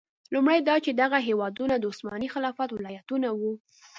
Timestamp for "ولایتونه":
2.73-3.27